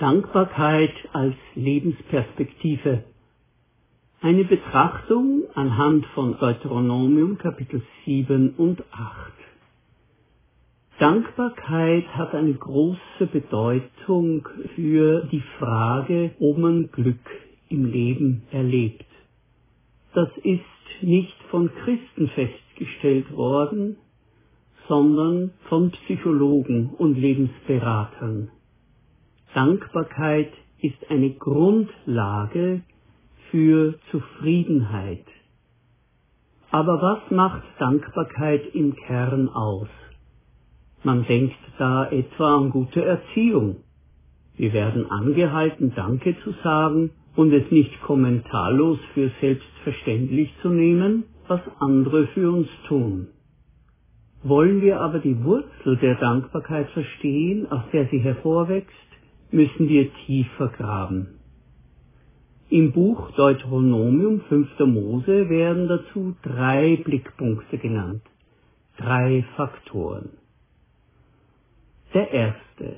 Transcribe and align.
Dankbarkeit 0.00 0.94
als 1.12 1.34
Lebensperspektive. 1.54 3.04
Eine 4.22 4.44
Betrachtung 4.44 5.42
anhand 5.54 6.06
von 6.14 6.38
Deuteronomium 6.38 7.36
Kapitel 7.36 7.82
7 8.06 8.54
und 8.56 8.82
8. 8.92 9.32
Dankbarkeit 11.00 12.06
hat 12.16 12.34
eine 12.34 12.54
große 12.54 13.26
Bedeutung 13.30 14.48
für 14.74 15.28
die 15.30 15.42
Frage, 15.58 16.30
ob 16.40 16.56
man 16.56 16.90
Glück 16.92 17.20
im 17.68 17.84
Leben 17.84 18.44
erlebt. 18.52 19.04
Das 20.14 20.30
ist 20.42 21.02
nicht 21.02 21.36
von 21.50 21.70
Christen 21.84 22.28
festgestellt 22.28 23.30
worden, 23.36 23.96
sondern 24.88 25.52
von 25.68 25.90
Psychologen 25.90 26.88
und 26.96 27.18
Lebensberatern. 27.18 28.50
Dankbarkeit 29.54 30.52
ist 30.80 31.10
eine 31.10 31.30
Grundlage 31.30 32.82
für 33.50 33.94
Zufriedenheit. 34.10 35.24
Aber 36.70 37.02
was 37.02 37.30
macht 37.30 37.64
Dankbarkeit 37.78 38.74
im 38.74 38.94
Kern 38.94 39.48
aus? 39.48 39.88
Man 41.02 41.24
denkt 41.26 41.56
da 41.78 42.08
etwa 42.10 42.58
an 42.58 42.70
gute 42.70 43.04
Erziehung. 43.04 43.78
Wir 44.56 44.72
werden 44.72 45.10
angehalten, 45.10 45.92
Danke 45.96 46.36
zu 46.44 46.52
sagen 46.62 47.10
und 47.34 47.52
es 47.52 47.70
nicht 47.70 48.00
kommentarlos 48.02 48.98
für 49.14 49.30
selbstverständlich 49.40 50.52
zu 50.62 50.68
nehmen, 50.68 51.24
was 51.48 51.60
andere 51.80 52.28
für 52.28 52.52
uns 52.52 52.68
tun. 52.86 53.28
Wollen 54.42 54.80
wir 54.80 55.00
aber 55.00 55.18
die 55.18 55.42
Wurzel 55.42 55.96
der 55.96 56.14
Dankbarkeit 56.14 56.88
verstehen, 56.90 57.70
aus 57.70 57.82
der 57.92 58.06
sie 58.08 58.20
hervorwächst, 58.20 59.09
müssen 59.52 59.88
wir 59.88 60.12
tiefer 60.26 60.68
graben. 60.68 61.40
Im 62.68 62.92
Buch 62.92 63.32
Deuteronomium 63.32 64.42
5. 64.42 64.78
Mose 64.80 65.48
werden 65.48 65.88
dazu 65.88 66.36
drei 66.42 66.96
Blickpunkte 66.96 67.78
genannt, 67.78 68.22
drei 68.96 69.44
Faktoren. 69.56 70.30
Der 72.14 72.30
erste, 72.30 72.96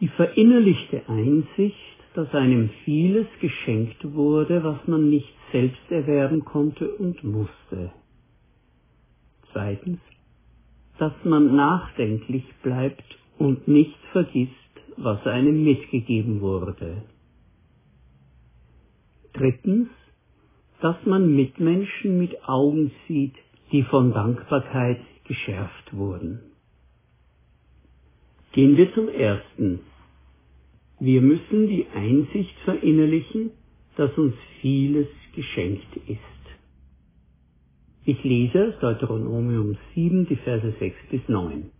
die 0.00 0.08
verinnerlichte 0.08 1.02
Einsicht, 1.08 1.76
dass 2.14 2.32
einem 2.34 2.70
vieles 2.84 3.26
geschenkt 3.40 4.14
wurde, 4.14 4.62
was 4.64 4.86
man 4.86 5.10
nicht 5.10 5.34
selbst 5.52 5.90
erwerben 5.90 6.44
konnte 6.44 6.88
und 6.88 7.22
musste. 7.22 7.92
Zweitens, 9.52 10.00
dass 10.98 11.12
man 11.24 11.54
nachdenklich 11.54 12.44
bleibt 12.62 13.04
und 13.38 13.68
nicht 13.68 13.98
vergisst, 14.12 14.52
was 14.96 15.24
einem 15.26 15.64
mitgegeben 15.64 16.40
wurde. 16.40 17.02
Drittens, 19.32 19.88
dass 20.80 20.96
man 21.06 21.34
Mitmenschen 21.34 22.18
mit 22.18 22.48
Augen 22.48 22.90
sieht, 23.08 23.34
die 23.72 23.82
von 23.82 24.12
Dankbarkeit 24.12 25.00
geschärft 25.24 25.92
wurden. 25.92 26.40
Gehen 28.52 28.76
wir 28.76 28.92
zum 28.94 29.08
ersten. 29.08 29.80
Wir 31.00 31.20
müssen 31.22 31.66
die 31.66 31.86
Einsicht 31.92 32.54
verinnerlichen, 32.64 33.50
dass 33.96 34.16
uns 34.16 34.34
vieles 34.60 35.08
geschenkt 35.34 35.96
ist. 36.06 36.20
Ich 38.04 38.22
lese 38.22 38.76
Deuteronomium 38.80 39.76
7, 39.94 40.26
die 40.28 40.36
Verse 40.36 40.74
6 40.78 40.96
bis 41.10 41.22
9. 41.26 41.70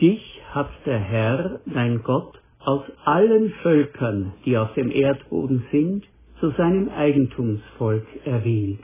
Dich 0.00 0.40
hat 0.50 0.70
der 0.86 0.98
Herr, 0.98 1.60
dein 1.66 2.02
Gott, 2.02 2.40
aus 2.58 2.82
allen 3.04 3.50
Völkern, 3.62 4.32
die 4.44 4.56
auf 4.56 4.72
dem 4.74 4.90
Erdboden 4.90 5.64
sind, 5.70 6.04
zu 6.40 6.50
seinem 6.50 6.88
Eigentumsvolk 6.88 8.06
erwählt. 8.24 8.80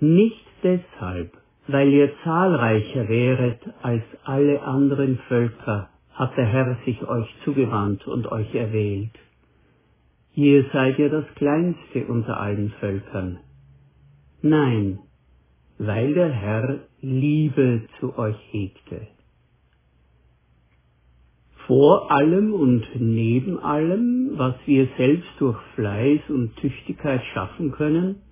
Nicht 0.00 0.44
deshalb, 0.62 1.32
weil 1.66 1.88
ihr 1.88 2.10
zahlreicher 2.24 3.08
wäret 3.08 3.60
als 3.82 4.02
alle 4.24 4.62
anderen 4.62 5.18
Völker, 5.28 5.90
hat 6.14 6.36
der 6.36 6.46
Herr 6.46 6.76
sich 6.84 7.06
euch 7.06 7.28
zugewandt 7.44 8.06
und 8.06 8.30
euch 8.32 8.54
erwählt. 8.54 9.12
Ihr 10.34 10.64
seid 10.72 10.98
ja 10.98 11.08
das 11.08 11.26
kleinste 11.34 12.06
unter 12.06 12.40
allen 12.40 12.70
Völkern. 12.80 13.38
Nein, 14.40 15.00
weil 15.78 16.14
der 16.14 16.30
Herr 16.30 16.80
Liebe 17.00 17.82
zu 18.00 18.16
euch 18.18 18.36
hegte 18.50 18.87
vor 21.68 22.10
allem 22.10 22.54
und 22.54 22.86
neben 22.98 23.58
allem, 23.58 24.30
was 24.38 24.54
wir 24.64 24.88
selbst 24.96 25.28
durch 25.38 25.58
Fleiß 25.74 26.20
und 26.30 26.56
Tüchtigkeit 26.56 27.22
schaffen 27.34 27.72
können, 27.72 28.22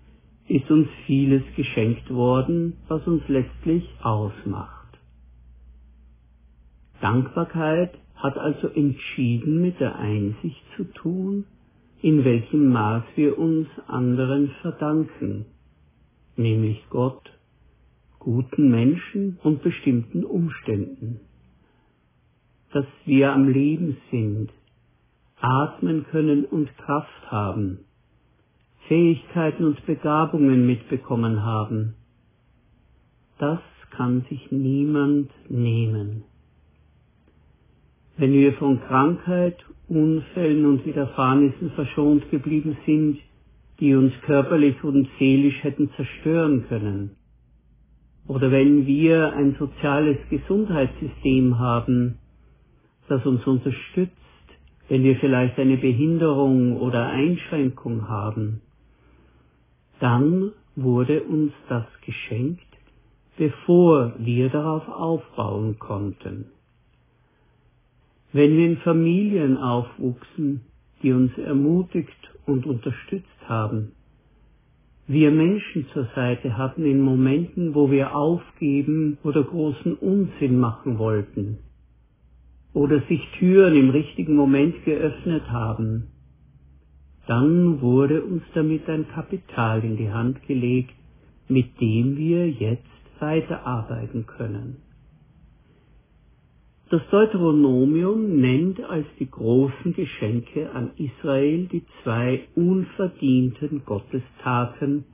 ist 0.48 0.70
uns 0.70 0.88
vieles 1.04 1.42
geschenkt 1.54 2.08
worden, 2.08 2.78
was 2.88 3.06
uns 3.06 3.22
letztlich 3.28 3.86
ausmacht. 4.02 4.98
Dankbarkeit 7.02 7.92
hat 8.14 8.38
also 8.38 8.68
entschieden 8.68 9.60
mit 9.60 9.80
der 9.80 9.98
Einsicht 9.98 10.62
zu 10.76 10.84
tun, 10.84 11.44
in 12.00 12.24
welchem 12.24 12.70
Maß 12.72 13.04
wir 13.16 13.38
uns 13.38 13.68
anderen 13.86 14.48
verdanken, 14.62 15.44
nämlich 16.36 16.82
Gott, 16.88 17.30
guten 18.18 18.70
Menschen 18.70 19.38
und 19.42 19.62
bestimmten 19.62 20.24
Umständen 20.24 21.20
dass 22.76 22.84
wir 23.06 23.32
am 23.32 23.48
Leben 23.48 23.96
sind, 24.10 24.50
atmen 25.40 26.04
können 26.10 26.44
und 26.44 26.68
Kraft 26.76 27.30
haben, 27.30 27.78
Fähigkeiten 28.86 29.64
und 29.64 29.86
Begabungen 29.86 30.66
mitbekommen 30.66 31.42
haben. 31.42 31.94
Das 33.38 33.60
kann 33.92 34.26
sich 34.28 34.52
niemand 34.52 35.30
nehmen. 35.48 36.24
Wenn 38.18 38.34
wir 38.34 38.52
von 38.52 38.78
Krankheit, 38.82 39.56
Unfällen 39.88 40.66
und 40.66 40.84
Widerfahrnissen 40.84 41.70
verschont 41.70 42.30
geblieben 42.30 42.76
sind, 42.84 43.20
die 43.80 43.94
uns 43.94 44.12
körperlich 44.26 44.84
und 44.84 45.08
seelisch 45.18 45.64
hätten 45.64 45.88
zerstören 45.96 46.66
können, 46.68 47.16
oder 48.28 48.50
wenn 48.50 48.86
wir 48.86 49.32
ein 49.32 49.56
soziales 49.58 50.18
Gesundheitssystem 50.28 51.58
haben, 51.58 52.18
das 53.08 53.24
uns 53.26 53.46
unterstützt, 53.46 54.12
wenn 54.88 55.02
wir 55.02 55.16
vielleicht 55.16 55.58
eine 55.58 55.76
Behinderung 55.76 56.80
oder 56.80 57.08
Einschränkung 57.08 58.08
haben, 58.08 58.60
dann 60.00 60.52
wurde 60.76 61.22
uns 61.22 61.52
das 61.68 61.86
geschenkt, 62.04 62.62
bevor 63.36 64.14
wir 64.18 64.48
darauf 64.50 64.86
aufbauen 64.88 65.78
konnten. 65.78 66.46
Wenn 68.32 68.56
wir 68.56 68.66
in 68.66 68.76
Familien 68.78 69.56
aufwuchsen, 69.56 70.62
die 71.02 71.12
uns 71.12 71.36
ermutigt 71.38 72.10
und 72.46 72.66
unterstützt 72.66 73.26
haben, 73.48 73.92
wir 75.08 75.30
Menschen 75.30 75.86
zur 75.92 76.08
Seite 76.14 76.56
hatten 76.56 76.84
in 76.84 77.00
Momenten, 77.00 77.74
wo 77.74 77.90
wir 77.90 78.14
aufgeben 78.16 79.18
oder 79.22 79.44
großen 79.44 79.94
Unsinn 79.94 80.58
machen 80.58 80.98
wollten, 80.98 81.58
oder 82.76 83.00
sich 83.08 83.26
Türen 83.38 83.74
im 83.74 83.88
richtigen 83.88 84.36
Moment 84.36 84.84
geöffnet 84.84 85.50
haben, 85.50 86.08
dann 87.26 87.80
wurde 87.80 88.22
uns 88.22 88.42
damit 88.52 88.86
ein 88.90 89.08
Kapital 89.08 89.82
in 89.82 89.96
die 89.96 90.10
Hand 90.10 90.42
gelegt, 90.46 90.92
mit 91.48 91.80
dem 91.80 92.18
wir 92.18 92.50
jetzt 92.50 92.84
weiterarbeiten 93.18 94.26
können. 94.26 94.76
Das 96.90 97.00
Deuteronomium 97.10 98.40
nennt 98.42 98.78
als 98.84 99.06
die 99.18 99.30
großen 99.30 99.94
Geschenke 99.94 100.70
an 100.70 100.90
Israel 100.98 101.68
die 101.68 101.82
zwei 102.02 102.42
unverdienten 102.56 103.86
Gottestaten 103.86 105.04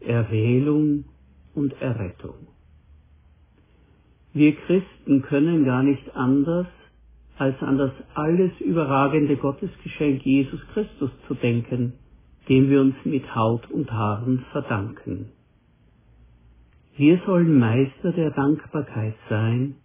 Erwählung 0.00 1.04
und 1.54 1.72
Errettung. 1.80 2.48
Wir 4.32 4.56
Christen 4.56 5.22
können 5.22 5.64
gar 5.64 5.84
nicht 5.84 6.16
anders, 6.16 6.66
als 7.38 7.60
an 7.62 7.78
das 7.78 7.92
alles 8.14 8.52
überragende 8.60 9.36
Gottesgeschenk 9.36 10.24
Jesus 10.24 10.60
Christus 10.72 11.10
zu 11.26 11.34
denken, 11.34 11.92
dem 12.48 12.70
wir 12.70 12.80
uns 12.80 12.94
mit 13.04 13.34
Haut 13.34 13.70
und 13.70 13.92
Haaren 13.92 14.44
verdanken. 14.52 15.32
Wir 16.96 17.20
sollen 17.26 17.58
Meister 17.58 18.12
der 18.12 18.30
Dankbarkeit 18.30 19.14
sein, 19.28 19.76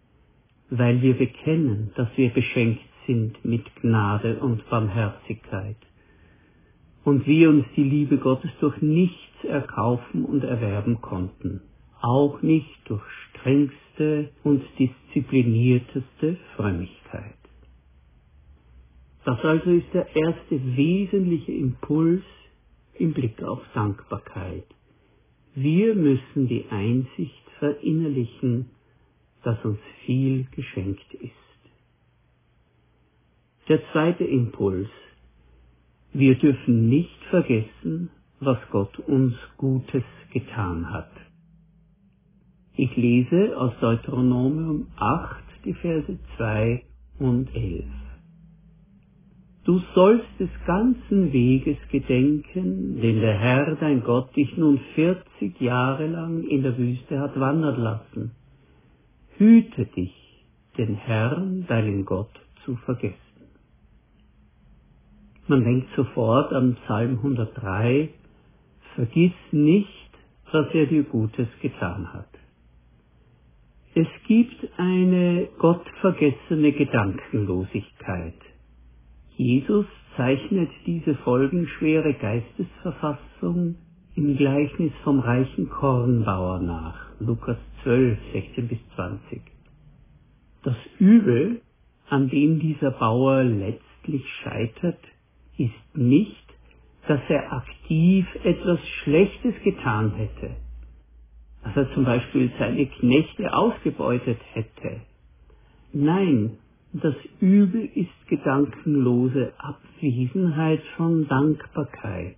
weil 0.69 1.01
wir 1.01 1.17
bekennen, 1.17 1.91
dass 1.95 2.07
wir 2.15 2.29
beschenkt 2.29 2.81
sind 3.05 3.43
mit 3.43 3.63
Gnade 3.81 4.37
und 4.37 4.69
Barmherzigkeit 4.69 5.75
und 7.03 7.25
wir 7.25 7.49
uns 7.49 7.65
die 7.75 7.83
Liebe 7.83 8.17
Gottes 8.17 8.51
durch 8.61 8.81
nichts 8.81 9.43
erkaufen 9.43 10.23
und 10.23 10.43
erwerben 10.43 11.01
konnten, 11.01 11.61
auch 11.99 12.41
nicht 12.41 12.79
durch 12.85 13.03
strengste 13.29 14.29
und 14.43 14.63
disziplinierteste 14.79 16.37
Frömmigkeit. 16.55 17.40
Das 19.23 19.39
also 19.43 19.69
ist 19.69 19.93
der 19.93 20.07
erste 20.15 20.75
wesentliche 20.75 21.51
Impuls 21.51 22.23
im 22.95 23.13
Blick 23.13 23.41
auf 23.43 23.61
Dankbarkeit. 23.73 24.65
Wir 25.53 25.95
müssen 25.95 26.47
die 26.47 26.65
Einsicht 26.69 27.43
verinnerlichen, 27.59 28.69
dass 29.43 29.63
uns 29.63 29.79
viel 30.05 30.45
geschenkt 30.51 31.13
ist. 31.13 31.31
Der 33.67 33.81
zweite 33.91 34.23
Impuls. 34.23 34.89
Wir 36.13 36.35
dürfen 36.35 36.89
nicht 36.89 37.23
vergessen, 37.29 38.09
was 38.39 38.57
Gott 38.71 38.99
uns 38.99 39.35
Gutes 39.57 40.03
getan 40.33 40.89
hat. 40.91 41.11
Ich 42.75 42.95
lese 42.97 43.55
aus 43.57 43.71
Deuteronomium 43.79 44.87
8 44.97 45.43
die 45.63 45.73
Verse 45.75 46.19
2 46.37 46.83
und 47.19 47.53
11. 47.55 47.85
Du 49.63 49.79
sollst 49.93 50.27
des 50.39 50.49
ganzen 50.65 51.31
Weges 51.31 51.77
gedenken, 51.91 52.99
den 52.99 53.21
der 53.21 53.37
Herr 53.37 53.75
dein 53.75 54.03
Gott 54.03 54.35
dich 54.35 54.57
nun 54.57 54.79
vierzig 54.95 55.61
Jahre 55.61 56.07
lang 56.07 56.43
in 56.43 56.63
der 56.63 56.77
Wüste 56.79 57.19
hat 57.19 57.39
wandern 57.39 57.79
lassen. 57.79 58.31
Hüte 59.37 59.85
dich, 59.85 60.15
den 60.79 60.95
Herrn, 60.95 61.65
deinen 61.67 62.05
Gott, 62.05 62.31
zu 62.65 62.75
vergessen. 62.77 63.17
Man 65.47 65.63
denkt 65.63 65.89
sofort 65.95 66.53
an 66.53 66.75
Psalm 66.85 67.17
103, 67.17 68.09
vergiss 68.95 69.33
nicht, 69.51 70.09
was 70.51 70.73
er 70.73 70.87
dir 70.87 71.03
Gutes 71.03 71.47
getan 71.61 72.11
hat. 72.13 72.29
Es 73.93 74.07
gibt 74.27 74.67
eine 74.77 75.49
gottvergessene 75.59 76.71
Gedankenlosigkeit. 76.71 78.33
Jesus 79.41 79.87
zeichnet 80.15 80.69
diese 80.85 81.15
folgenschwere 81.15 82.13
Geistesverfassung 82.13 83.75
im 84.15 84.37
Gleichnis 84.37 84.91
vom 85.03 85.19
reichen 85.19 85.67
Kornbauer 85.67 86.59
nach, 86.59 87.07
Lukas 87.19 87.57
12, 87.81 88.19
16 88.33 88.67
bis 88.67 88.77
20. 88.93 89.41
Das 90.61 90.75
Übel, 90.99 91.59
an 92.07 92.29
dem 92.29 92.59
dieser 92.59 92.91
Bauer 92.91 93.43
letztlich 93.43 94.23
scheitert, 94.43 94.99
ist 95.57 95.97
nicht, 95.97 96.45
dass 97.07 97.21
er 97.27 97.51
aktiv 97.51 98.27
etwas 98.43 98.79
Schlechtes 99.01 99.55
getan 99.63 100.11
hätte, 100.17 100.51
dass 101.63 101.75
er 101.77 101.91
zum 101.95 102.05
Beispiel 102.05 102.51
seine 102.59 102.85
Knechte 102.85 103.51
ausgebeutet 103.51 104.37
hätte. 104.53 105.01
Nein, 105.93 106.59
das 106.93 107.15
Übel 107.39 107.89
ist 107.95 108.27
gedankenlose 108.27 109.53
Abwesenheit 109.57 110.81
von 110.97 111.27
Dankbarkeit. 111.27 112.35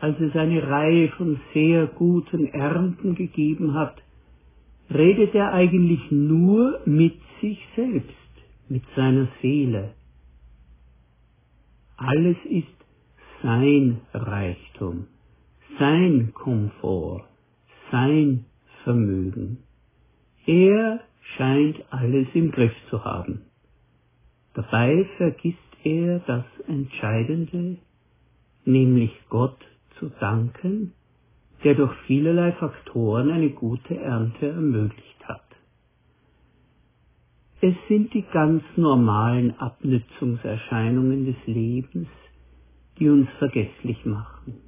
Als 0.00 0.20
es 0.20 0.34
eine 0.36 0.68
Reihe 0.68 1.08
von 1.10 1.40
sehr 1.54 1.86
guten 1.86 2.46
Ernten 2.46 3.14
gegeben 3.14 3.74
hat, 3.74 3.96
redet 4.92 5.34
er 5.34 5.54
eigentlich 5.54 6.10
nur 6.10 6.80
mit 6.84 7.14
sich 7.40 7.58
selbst, 7.74 8.10
mit 8.68 8.82
seiner 8.94 9.28
Seele. 9.40 9.94
Alles 11.96 12.36
ist 12.50 12.66
sein 13.42 14.00
Reichtum, 14.12 15.06
sein 15.78 16.32
Komfort, 16.34 17.24
sein 17.90 18.44
Vermögen. 18.82 19.58
Er 20.46 21.00
scheint 21.36 21.82
alles 21.90 22.28
im 22.34 22.50
Griff 22.50 22.74
zu 22.90 23.04
haben. 23.04 23.42
Dabei 24.54 25.06
vergisst 25.16 25.58
er 25.82 26.20
das 26.20 26.44
Entscheidende, 26.68 27.78
nämlich 28.64 29.12
Gott 29.28 29.58
zu 29.98 30.10
danken, 30.20 30.92
der 31.64 31.74
durch 31.74 31.94
vielerlei 32.06 32.52
Faktoren 32.52 33.30
eine 33.30 33.50
gute 33.50 33.96
Ernte 33.96 34.48
ermöglicht 34.48 35.26
hat. 35.26 35.42
Es 37.60 37.74
sind 37.88 38.12
die 38.12 38.24
ganz 38.32 38.62
normalen 38.76 39.58
Abnützungserscheinungen 39.58 41.26
des 41.26 41.36
Lebens, 41.46 42.08
die 42.98 43.08
uns 43.08 43.28
vergesslich 43.38 44.04
machen. 44.04 44.60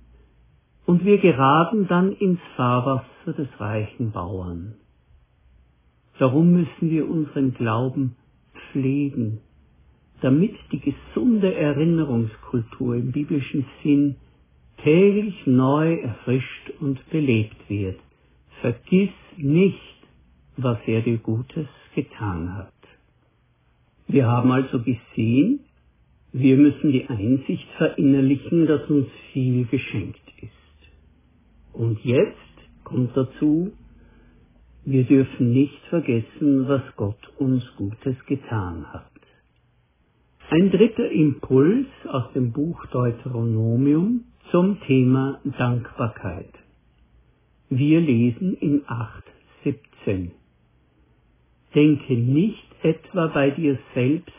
Und 0.87 1.05
wir 1.05 1.19
geraten 1.19 1.87
dann 1.89 2.13
ins 2.13 2.41
Fahrwasser 2.57 3.33
des 3.37 3.49
reichen 3.61 4.13
Bauern. 4.13 4.77
Darum 6.19 6.53
müssen 6.53 6.91
wir 6.91 7.09
unseren 7.09 7.55
Glauben 7.55 8.17
pflegen, 8.73 9.39
damit 10.23 10.55
die 10.73 10.81
gesunde 10.81 11.55
Erinnerungskultur 11.55 12.97
im 12.97 13.13
biblischen 13.13 13.67
Sinn 13.83 14.17
täglich 14.83 15.47
neu 15.47 15.97
erfrischt 15.97 16.71
und 16.81 16.99
belebt 17.11 17.69
wird. 17.69 17.99
Vergiss 18.61 19.11
nicht, 19.37 19.97
was 20.57 20.79
er 20.87 21.03
dir 21.03 21.19
Gutes 21.19 21.67
getan 21.95 22.55
hat. 22.55 22.73
Wir 24.09 24.27
haben 24.27 24.51
also 24.53 24.79
gesehen, 24.79 25.61
wir 26.33 26.57
müssen 26.57 26.93
die 26.93 27.07
Einsicht 27.07 27.67
verinnerlichen, 27.77 28.67
dass 28.67 28.89
uns 28.89 29.09
viel 29.33 29.67
geschenkt 29.67 30.21
ist. 30.41 30.53
Und 31.73 32.03
jetzt 32.05 32.37
kommt 32.85 33.17
dazu, 33.17 33.73
wir 34.87 35.03
dürfen 35.03 35.51
nicht 35.51 35.85
vergessen, 35.91 36.69
was 36.69 36.83
Gott 36.95 37.19
uns 37.39 37.65
Gutes 37.77 38.15
getan 38.27 38.87
hat. 38.93 39.11
Ein 40.49 40.71
dritter 40.71 41.11
Impuls 41.11 41.89
aus 42.07 42.33
dem 42.35 42.53
Buch 42.53 42.87
Deuteronomium 42.87 44.27
zum 44.53 44.81
Thema 44.83 45.41
Dankbarkeit. 45.59 46.53
Wir 47.69 48.01
lesen 48.01 48.55
in 48.61 48.83
8.17. 48.85 50.31
Denke 51.75 52.15
nicht 52.15 52.65
etwa 52.85 53.27
bei 53.27 53.51
dir 53.51 53.77
selbst, 53.93 54.31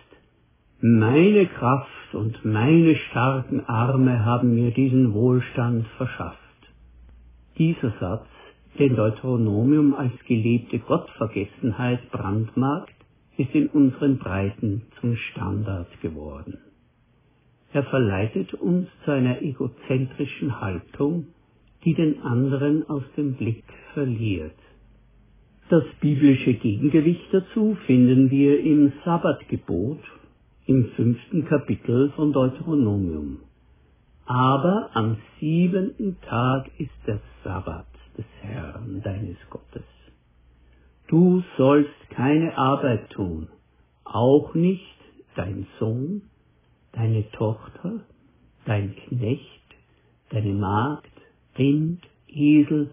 meine 0.80 1.46
Kraft 1.48 2.14
und 2.14 2.46
meine 2.46 2.96
starken 2.96 3.66
Arme 3.66 4.24
haben 4.24 4.56
mir 4.56 4.72
diesen 4.72 5.14
Wohlstand 5.14 5.86
verschafft. 5.98 6.38
Dieser 7.58 7.92
Satz, 8.00 8.28
den 8.80 8.96
Deuteronomium 8.96 9.96
als 9.96 10.14
gelebte 10.28 10.80
Gottvergessenheit 10.80 12.12
brandmarkt, 12.12 12.94
ist 13.38 13.54
in 13.54 13.68
unseren 13.68 14.18
Breiten 14.18 14.84
zum 15.00 15.16
Standard 15.16 15.88
geworden. 16.02 16.60
Er 17.74 17.84
verleitet 17.84 18.54
uns 18.54 18.88
zu 19.04 19.12
einer 19.12 19.42
egozentrischen 19.42 20.60
Haltung, 20.60 21.28
die 21.84 21.94
den 21.94 22.22
anderen 22.22 22.88
aus 22.90 23.04
dem 23.16 23.34
Blick 23.36 23.64
verliert. 23.94 24.56
Das 25.70 25.84
biblische 26.00 26.54
Gegengewicht 26.54 27.28
dazu 27.32 27.78
finden 27.86 28.32
wir 28.32 28.60
im 28.60 28.94
Sabbatgebot 29.04 30.00
im 30.66 30.86
fünften 30.96 31.46
Kapitel 31.46 32.12
von 32.16 32.32
Deuteronomium. 32.32 33.40
Aber 34.26 34.90
am 34.94 35.18
siebenten 35.40 36.18
Tag 36.22 36.70
ist 36.78 36.92
der 37.06 37.20
Sabbat 37.44 37.86
des 38.18 38.26
Herrn 38.42 39.02
deines 39.04 39.38
Gottes. 39.50 39.84
Du 41.08 41.44
sollst 41.58 42.10
keine 42.10 42.58
Arbeit 42.58 43.10
tun, 43.12 43.48
auch 44.04 44.54
nicht 44.54 44.98
dein 45.36 45.68
Sohn, 45.80 46.24
deine 46.94 47.30
Tochter, 47.32 48.02
dein 48.66 48.96
Knecht, 48.96 49.76
deine 50.30 50.54
Magd, 50.54 51.12
Rind, 51.58 52.02
Esel, 52.28 52.92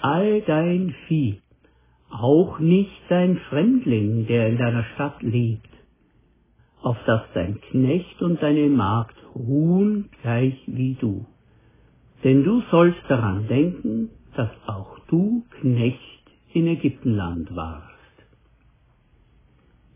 all 0.00 0.42
dein 0.42 0.94
Vieh, 1.06 1.40
auch 2.10 2.58
nicht 2.58 3.02
dein 3.08 3.38
Fremdling, 3.48 4.26
der 4.26 4.48
in 4.48 4.58
deiner 4.58 4.84
Stadt 4.94 5.22
lebt, 5.22 5.68
auf 6.82 6.96
dass 7.06 7.22
dein 7.34 7.60
Knecht 7.60 8.22
und 8.22 8.40
deine 8.40 8.68
Magd 8.68 9.16
ruhen 9.34 10.10
gleich 10.22 10.56
wie 10.66 10.94
du. 10.94 11.26
Denn 12.24 12.44
du 12.44 12.62
sollst 12.70 13.00
daran 13.08 13.46
denken, 13.48 14.10
dass 14.38 14.50
auch 14.68 15.00
du 15.08 15.44
Knecht 15.60 15.98
in 16.52 16.68
Ägyptenland 16.68 17.56
warst. 17.56 17.88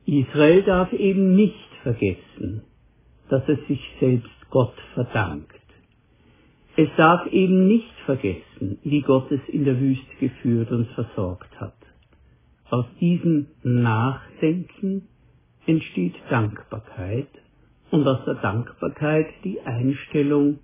Israel 0.05 0.65
darf 0.65 0.93
eben 0.93 1.37
nicht 1.37 1.55
vergessen, 1.85 2.65
dass 3.29 3.49
es 3.49 3.65
sich 3.69 3.81
selbst 4.01 4.51
Gott 4.51 4.75
verdankt. 4.95 5.55
Es 6.77 6.89
darf 6.97 7.25
eben 7.29 7.69
nicht 7.69 7.95
vergessen, 8.05 8.79
wie 8.83 9.03
Gott 9.03 9.31
es 9.31 9.41
in 9.47 9.65
der 9.65 9.79
Wüste 9.79 10.17
geführt 10.19 10.73
und 10.73 10.89
versorgt 10.89 11.61
hat. 11.61 11.77
Aus 12.69 12.87
diesem 13.01 13.47
Nachdenken 13.63 15.07
entsteht 15.67 16.17
Dankbarkeit 16.31 17.29
und 17.93 18.09
aus 18.09 18.25
der 18.25 18.35
Dankbarkeit 18.35 19.29
die 19.45 19.61
Einstellung, 19.61 20.59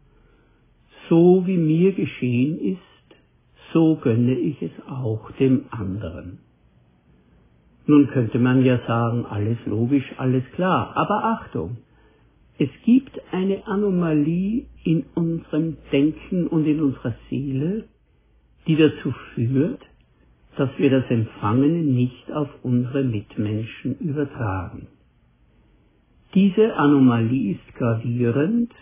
so 1.09 1.47
wie 1.47 1.57
mir 1.57 1.93
geschehen 1.93 2.59
ist, 2.59 2.98
so 3.73 3.97
gönne 3.97 4.35
ich 4.35 4.61
es 4.63 4.73
auch 4.89 5.31
dem 5.33 5.67
anderen. 5.71 6.39
Nun 7.87 8.09
könnte 8.09 8.39
man 8.39 8.65
ja 8.65 8.79
sagen, 8.87 9.25
alles 9.27 9.59
logisch, 9.67 10.13
alles 10.19 10.45
klar, 10.53 10.93
aber 10.97 11.25
Achtung, 11.25 11.79
Es 12.61 12.71
gibt 12.85 13.21
eine 13.31 13.65
Anomalie 13.69 14.67
in 14.83 15.05
unserem 15.15 15.77
Denken 15.93 16.49
und 16.49 16.67
in 16.67 16.81
unserer 16.81 17.15
Seele, 17.31 17.85
die 18.67 18.75
dazu 18.75 19.15
führt, 19.35 19.81
dass 20.57 20.69
wir 20.77 20.91
das 20.91 21.09
Empfangene 21.09 21.85
nicht 21.85 22.33
auf 22.33 22.49
unsere 22.65 23.05
Mitmenschen 23.05 23.97
übertragen. 24.01 24.89
Diese 26.35 26.75
Anomalie 26.75 27.53
ist 27.53 27.75
gravierend 27.77 28.73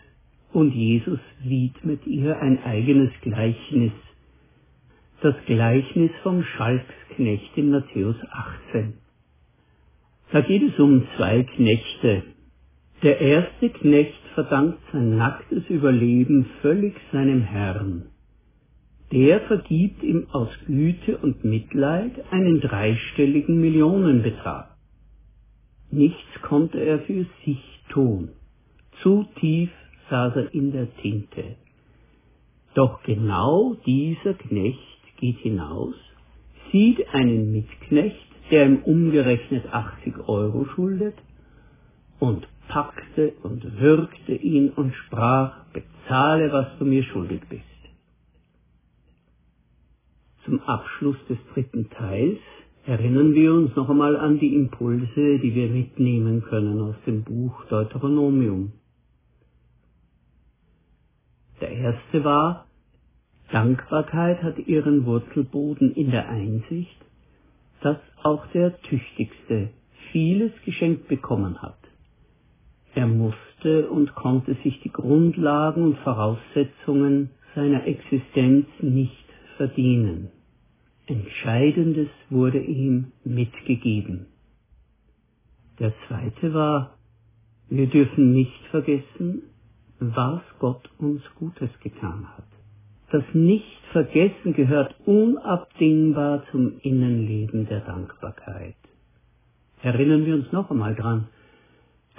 und 0.54 0.74
Jesus 0.74 1.20
widmet 1.44 2.06
ihr 2.06 2.40
ein 2.40 2.62
eigenes 2.62 3.10
Gleichnis, 3.20 3.92
das 5.20 5.34
Gleichnis 5.46 6.10
vom 6.22 6.42
Schalksknecht 6.42 7.56
in 7.56 7.70
Matthäus 7.70 8.16
18. 8.30 8.94
Da 10.32 10.40
geht 10.42 10.62
es 10.62 10.78
um 10.78 11.06
zwei 11.16 11.42
Knechte. 11.44 12.22
Der 13.02 13.20
erste 13.20 13.70
Knecht 13.70 14.20
verdankt 14.34 14.78
sein 14.92 15.16
nacktes 15.16 15.68
Überleben 15.68 16.46
völlig 16.60 16.94
seinem 17.12 17.42
Herrn. 17.42 18.06
Der 19.12 19.40
vergibt 19.42 20.02
ihm 20.02 20.26
aus 20.32 20.48
Güte 20.66 21.16
und 21.18 21.44
Mitleid 21.44 22.12
einen 22.32 22.60
dreistelligen 22.60 23.60
Millionenbetrag. 23.60 24.76
Nichts 25.90 26.42
konnte 26.42 26.78
er 26.80 26.98
für 27.00 27.24
sich 27.44 27.62
tun. 27.90 28.30
Zu 29.02 29.26
tief 29.38 29.70
saß 30.10 30.34
er 30.36 30.54
in 30.54 30.72
der 30.72 30.94
Tinte. 30.96 31.56
Doch 32.74 33.02
genau 33.04 33.74
dieser 33.86 34.34
Knecht 34.34 34.95
geht 35.16 35.38
hinaus, 35.38 35.94
sieht 36.72 37.08
einen 37.14 37.52
Mitknecht, 37.52 38.16
der 38.50 38.66
ihm 38.66 38.82
umgerechnet 38.84 39.66
80 39.72 40.28
Euro 40.28 40.66
schuldet, 40.74 41.16
und 42.18 42.46
packte 42.68 43.34
und 43.42 43.78
würgte 43.80 44.34
ihn 44.34 44.70
und 44.70 44.94
sprach, 44.94 45.64
bezahle, 45.72 46.52
was 46.52 46.78
du 46.78 46.84
mir 46.84 47.04
schuldig 47.04 47.42
bist. 47.48 47.62
Zum 50.44 50.60
Abschluss 50.60 51.16
des 51.28 51.38
dritten 51.52 51.90
Teils 51.90 52.38
erinnern 52.86 53.34
wir 53.34 53.52
uns 53.52 53.74
noch 53.74 53.90
einmal 53.90 54.16
an 54.16 54.38
die 54.38 54.54
Impulse, 54.54 55.38
die 55.40 55.54
wir 55.54 55.68
mitnehmen 55.68 56.42
können 56.42 56.80
aus 56.80 56.94
dem 57.04 57.24
Buch 57.24 57.64
Deuteronomium. 57.66 58.72
Der 61.60 61.70
erste 61.70 62.22
war, 62.22 62.65
Dankbarkeit 63.56 64.42
hat 64.42 64.58
ihren 64.58 65.06
Wurzelboden 65.06 65.94
in 65.94 66.10
der 66.10 66.28
Einsicht, 66.28 66.98
dass 67.80 67.96
auch 68.22 68.46
der 68.48 68.78
Tüchtigste 68.82 69.70
vieles 70.12 70.52
geschenkt 70.66 71.08
bekommen 71.08 71.62
hat. 71.62 71.78
Er 72.94 73.06
musste 73.06 73.88
und 73.88 74.14
konnte 74.14 74.56
sich 74.62 74.78
die 74.82 74.92
Grundlagen 74.92 75.84
und 75.84 75.98
Voraussetzungen 76.00 77.30
seiner 77.54 77.86
Existenz 77.86 78.66
nicht 78.82 79.24
verdienen. 79.56 80.28
Entscheidendes 81.06 82.10
wurde 82.28 82.60
ihm 82.60 83.12
mitgegeben. 83.24 84.26
Der 85.78 85.94
zweite 86.06 86.52
war, 86.52 86.98
wir 87.70 87.86
dürfen 87.86 88.32
nicht 88.32 88.66
vergessen, 88.70 89.44
was 89.98 90.42
Gott 90.58 90.90
uns 90.98 91.22
Gutes 91.38 91.70
getan 91.80 92.28
hat. 92.36 92.55
Das 93.10 93.22
Nichtvergessen 93.32 94.52
gehört 94.54 94.96
unabdingbar 95.06 96.42
zum 96.50 96.78
Innenleben 96.80 97.66
der 97.68 97.80
Dankbarkeit. 97.80 98.74
Erinnern 99.82 100.26
wir 100.26 100.34
uns 100.34 100.50
noch 100.50 100.70
einmal 100.70 100.96
dran. 100.96 101.28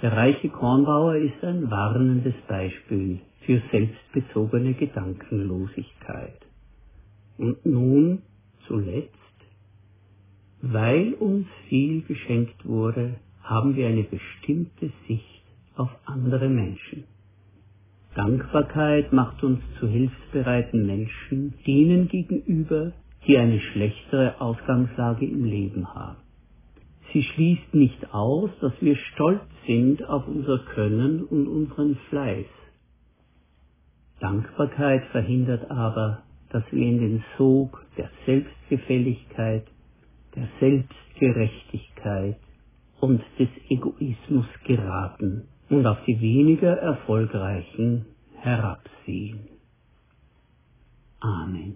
Der 0.02 0.14
reiche 0.14 0.48
Kornbauer 0.48 1.16
ist 1.16 1.44
ein 1.44 1.70
warnendes 1.70 2.36
Beispiel 2.48 3.20
für 3.42 3.62
selbstbezogene 3.72 4.76
Gedankenlosigkeit. 4.76 6.40
Und 7.38 7.66
nun 7.66 8.22
zuletzt, 8.68 9.14
weil 10.62 11.14
uns 11.16 11.48
viel 11.68 12.04
geschenkt 12.04 12.66
wurde, 12.66 13.16
haben 13.44 13.76
wir 13.76 13.88
eine 13.88 14.04
bestimmte 14.04 14.92
Sicht 15.08 15.44
auf 15.76 15.90
andere 16.06 16.48
Menschen. 16.48 17.04
Dankbarkeit 18.18 19.14
macht 19.14 19.44
uns 19.44 19.60
zu 19.80 19.88
hilfsbereiten 19.88 20.88
Menschen 20.88 21.54
denen 21.68 22.08
gegenüber, 22.08 22.92
die 23.28 23.38
eine 23.38 23.60
schlechtere 23.60 24.42
Ausgangslage 24.42 25.28
im 25.28 25.46
Leben 25.46 25.94
haben. 25.94 26.18
Sie 27.14 27.22
schließt 27.22 27.76
nicht 27.76 28.12
aus, 28.16 28.50
dass 28.60 28.74
wir 28.82 28.96
stolz 28.96 29.44
sind 29.68 30.04
auf 30.10 30.28
unser 30.28 30.58
Können 30.74 31.26
und 31.26 31.48
unseren 31.48 31.96
Fleiß. 32.10 32.48
Dankbarkeit 34.20 35.04
verhindert 35.12 35.70
aber, 35.70 36.24
dass 36.50 36.64
wir 36.72 36.88
in 36.88 36.98
den 36.98 37.24
Sog 37.38 37.86
der 37.98 38.10
Selbstgefälligkeit, 38.26 39.68
der 40.36 40.48
Selbstgerechtigkeit 40.60 42.38
und 43.00 43.22
des 43.38 43.50
Egoismus 43.70 44.48
geraten 44.66 45.48
und 45.70 45.86
auf 45.86 45.98
die 46.06 46.20
weniger 46.22 46.78
erfolgreichen 46.78 48.06
herabsehen. 48.42 49.40
Amen. 51.20 51.76